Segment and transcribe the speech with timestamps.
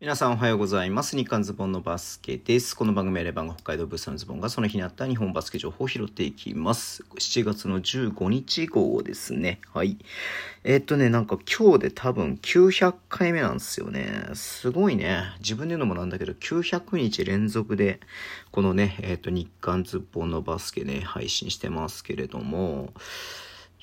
[0.00, 1.14] 皆さんおはようございます。
[1.14, 2.74] 日刊ズボンのバスケです。
[2.74, 7.04] この番組はレバンが北海道ブースのズボンがその日にあった日本バスケ情報を拾っていきます。
[7.18, 9.60] 7月の15日号ですね。
[9.74, 9.98] はい。
[10.64, 14.30] えー、っとね、なんか今日で多分900回目なんですよね。
[14.32, 15.34] すごいね。
[15.40, 18.00] 自分で言うのもなんだけど、900日連続で、
[18.52, 22.94] このね、えー、っと日刊ズボンのバスケね、配信してますけれども、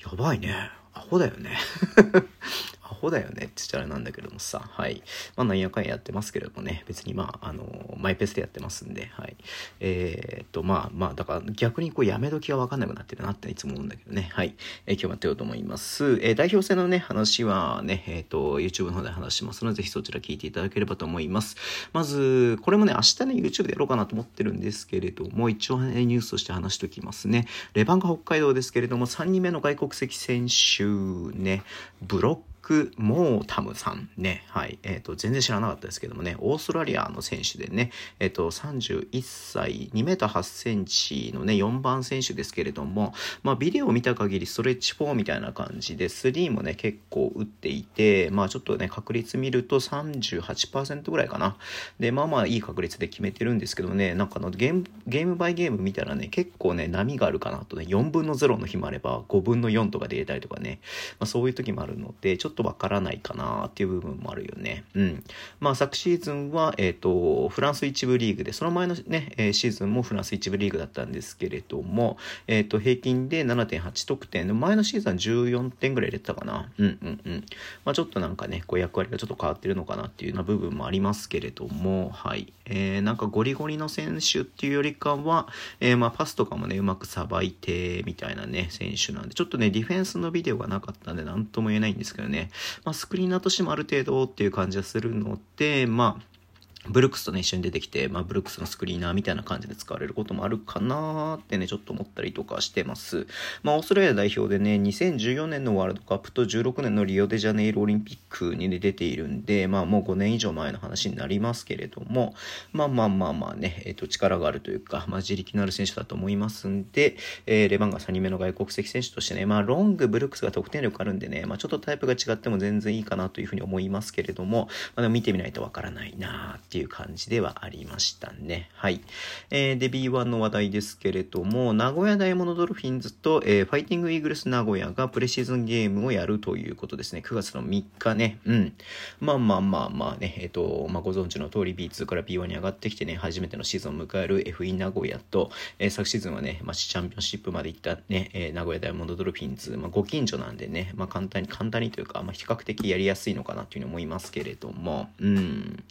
[0.04, 0.72] やばいね。
[0.98, 1.56] アホだよね。
[2.82, 5.02] アホだよねって言ったらなんだけどもさ、はい。
[5.36, 9.36] まあ、なんやかんやってますけれどもね、別にまあ、あの、マイペースでやってますんで、はい。
[9.80, 14.56] えー、っと、まあまあ、だから逆にこう、やめ時がわかんなくなってるなっていつも思うんだけどね、はい。
[14.86, 16.18] えー、今日もやってようと思います。
[16.22, 21.56] えー、代表戦のね、話はね、え、っと、YouTube の方で話しますので、ぜひそちら聞いていただければと思います。
[21.92, 27.46] まず、これもね、明日ね、YouTube でやろうかなと思ってるんですけれども、一応ね、ニュースとして話しておきますね。
[27.74, 31.62] レバンガ北海道ですけれども、3人目の外国籍選手ね、
[32.02, 51.56] ブロックク・モータムさんね、はい、えっ、ー、と、全然知らなかったですけどもね、オーストラリアの選手でね、えっ、ー、と、31歳、2メーター8センチのね、4番選手ですけれども、まあ、ビデオを見た限りストレッチ4みたいな感じで、3もね、結構打っていて、まあ、ちょっとね、確率見ると38%ぐらいかな。
[51.98, 60.80] で、まあまあ、いい確率で決めてるんですけどね、なんかのゲーム、ゲームバイゲーム見たらね、結構ね、波があるかなとね、4分の0の日もあれば、5分の4とかで入れたりとかね、
[61.18, 64.84] まあ、そういう時もあるので、ちょっととわからないかなっていう部分もあるよね。
[64.94, 65.24] うん。
[65.60, 76.68] まあ昨シーズンは、えっ、ー、と、フランス一部リーグで、その前のね、えシーズンもフランス一部リーグだったんですけれども、えっ、ー、と、平均で7.8得点、前のシーズンは14点ぐらい入れてたかな。
[76.78, 77.44] うんうんうん。
[77.84, 82.52] まあちょっとなんかね、こう役割がちょっと変わってるのかなっていうような部分もありますけれども、はい。
[82.66, 85.48] えー、なんかゴリゴリの選手っていうよりかは、
[85.80, 92.47] えー、まあパスとかもね、うまくさばいて、みたいなね、選手なんで、ちょっとね、ディフェンスのビデオがなかったんで、なんとも言えないんですけどね、
[92.84, 96.37] まあ、スクリーナーとしてもある程度っていう感じはするので、まあ、
[96.86, 103.26] ブルックスとね、一緒に出てきて、まあ、ブルックスのスクリーナーみたいな感じで使われることもあるかなーってね、ちょっと思ったりとかしてます。
[103.62, 112.34] まあ、オーストラリア代表でね、2014年のワールドカップと16年のリオデジャネイロオリンピックに、ね、出ているんで、まあ、もう5年以上前の話になりますけれども、
[112.72, 128.68] まあまあまあまあね、えっ、ー、と、力があるというか、まあ、自力のある選手だと思いますんで、えー、レバンガ3人目の外国籍選手としてね、まあ、ロング、ブルックスが得点力あるんでね、まあ、ちょっとタイプが違っても全然いいかなというふうに思いますけれども、まあ、でも見てみないとわからないなーってっていう感じではありましたね。
[128.74, 129.00] はい。
[129.48, 137.22] えー、で、B1 の話題ですけれども、名古屋ダイヤモンドドルフィンズと、えー、ファイティングイーグルス名古屋がプレシーズンゲームをやるということですね。
[137.24, 138.38] 9月の3日ね。
[138.44, 138.74] うん。
[139.18, 155.84] まあまあまあまあね、えっ、ー、と、まあご存知の通り B2 から B1 に上がってきてね、初めてのシーズンを迎える FE 名古屋と、えー、昨シーズンはね、まあ、チャンピオンシップまで行ったね、えー、名古屋ダイヤモンドドルフィンズ、まあご近所なんでね、まあ簡単に、簡単にというか、まあ比較的やりやすいのかなというふうに思いますけれども、うん。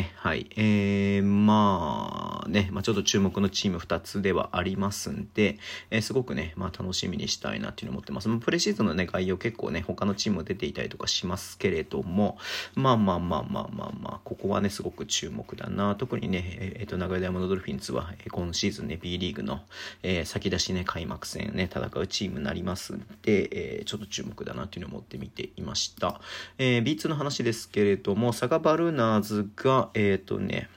[0.00, 0.48] ね、はい。
[0.56, 5.58] えー、まあね、まあ、ちょっと注目のチーム2つではありますんで、
[5.90, 8.28] えー、すごくね、まあ、楽しみにしたいなっていうのを思ってます。
[8.38, 12.38] プレシーズンのね、概要結構ね、他のチーム出ていたりとかしますけれども、
[12.74, 15.94] まあまあまあまあまあまあ、ここはね、すごく注目だな。
[15.96, 19.60] 特にね、えっ、ー、と、名古屋ダイヤモンドドルフィンズは、えー、今シーズンね、B リーグの、
[20.02, 26.22] えー、先出しね、開幕戦ね、戦うチームになりますんで、えー、ちょっと注目だなっていうのを思って見ていました。
[26.56, 30.68] えー、B2 の話ですけれども、サガバルーナーズが、えっ、ー、とね、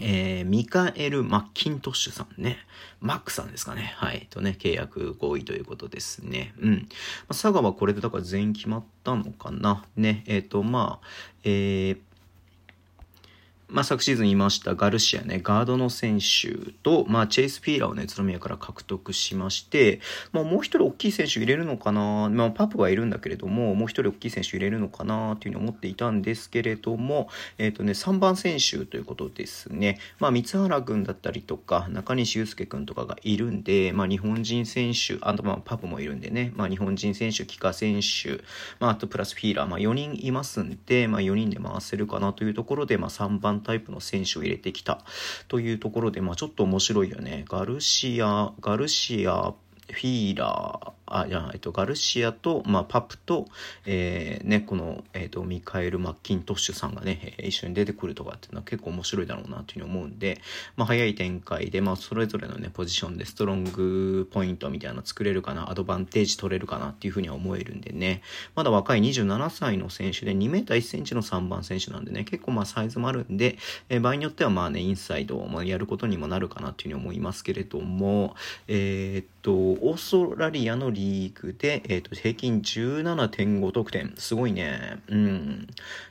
[0.00, 2.58] えー、ミカエル・マッキントッシュさんね。
[3.00, 3.94] マックさんですかね。
[3.96, 4.26] はい。
[4.30, 6.54] とね、契約合意ということですね。
[6.60, 6.72] うん。
[6.72, 9.84] まあ、佐賀はこれでだから全員決まったのかな。
[9.96, 10.24] ね。
[10.26, 11.06] えっ、ー、と、まあ、
[11.44, 11.98] えー、
[13.70, 20.00] まあ、昨シーズンいましたガルシアね、ガードの選手と、まあ、チェイス・フィーラーをね、宇都宮から獲得しまして、
[20.32, 29.98] まあ、もう一人大きい選手入れるのかな、まあ、パプはいるんだけれども、もう一人大きい選手入れるのかなというふうに思っていたんですけれども、えっ、ー、とね、3番選手ということですね。
[30.18, 38.40] まあ、三原君だったりとか、中西祐介君とかがいるんで、まあ、日本人選手、あとまあ、パプもいるんでね、まあ、日本人選手、帰化選手、
[38.80, 45.00] まあ、あとプラスフィーラー、まあ、4人いますんで、まあ、4人で回せるかなというところで、まあ、3番タイプの選手を入れてきた
[45.48, 47.44] というところで、まあ、ちょっと面白いよね。
[47.48, 49.54] ガルシア、ガルシア、
[49.90, 53.46] フィーラー、あ、じゃえっと、ガルシアと、まあ、パプと、
[53.86, 60.40] えー、ね、この、えっと、ミカエル・マッキントッシュさんがね、一緒に出てくるとかっていうのは結構面白いだろうなというふうに思うんで、
[60.76, 68.22] まあ、早い展開で、まあ、それぞれのね、ポジションでストロングポイントみたいなの作れるかな、アドバンテージ取れるかなっていうふうには思えるんでね、
[68.54, 73.58] まだ若い27歳の選手で2メーター1センチの3番選手なんでね、結構まあサイズもあるんで、
[73.88, 78.34] えー、場合によってはまあね、インサイドもやることにもなるかなっていうふうに思いますけれども、
[78.66, 84.12] えー、っと、オーストラリアのリーグで、えっ、と、平均17.5得点。
[84.18, 85.00] すごいね。
[85.08, 85.66] うん。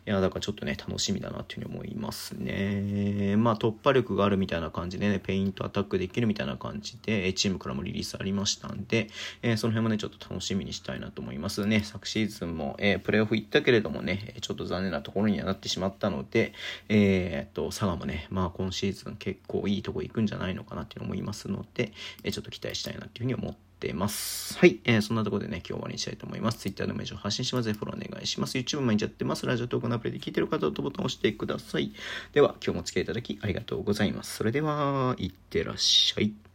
[0.08, 3.36] いや、だからちょっとね、楽しみだなっていうふうに思いますね。
[3.38, 9.08] まあ、突破力があるみたいな感じでね、ペイントアタックできるみたいな感じで、チームからもリリースありましたんで、
[9.44, 11.82] えー、その辺もね、ちょっと楽しみにしたいなと思いますね。
[11.82, 16.54] 昨シーズンも、えー、プレーオフ行ったけれどもね、ちょっと残念なところにはなってしまったので、
[16.90, 21.92] えー、っと、佐賀もね、まあ今シーズン結構いいとこ行くんじゃないのかなっていうの思いますので、
[22.24, 24.58] えちょっと期待したいなっていうふうに思ってます。
[24.58, 24.80] はい。
[24.86, 26.60] えー、そんなところでね、今日終わりにしたいと思います。
[26.60, 28.58] Twitter でも以上発信しますので、フォローお願いします。
[28.58, 29.46] YouTube 毎日やってます。
[29.46, 31.92] ラジオトークのアプリで聞いてる方はボタンを押してください。
[32.34, 34.36] では、今日もお付き合いいただきありがとうございます。
[34.36, 36.47] それでは、いってらっしゃい。